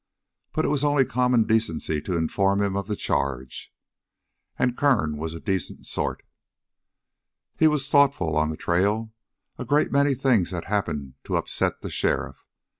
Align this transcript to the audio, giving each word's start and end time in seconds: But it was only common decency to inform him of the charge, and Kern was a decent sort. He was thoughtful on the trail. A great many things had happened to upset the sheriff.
But 0.53 0.65
it 0.65 0.69
was 0.69 0.83
only 0.83 1.05
common 1.05 1.43
decency 1.43 2.01
to 2.01 2.17
inform 2.17 2.59
him 2.59 2.75
of 2.75 2.87
the 2.87 2.95
charge, 2.95 3.71
and 4.57 4.75
Kern 4.75 5.15
was 5.17 5.35
a 5.35 5.39
decent 5.39 5.85
sort. 5.85 6.23
He 7.55 7.67
was 7.67 7.87
thoughtful 7.87 8.35
on 8.35 8.49
the 8.49 8.57
trail. 8.57 9.13
A 9.59 9.63
great 9.63 9.91
many 9.91 10.15
things 10.15 10.49
had 10.49 10.65
happened 10.65 11.13
to 11.25 11.35
upset 11.35 11.81
the 11.81 11.91
sheriff. 11.91 12.47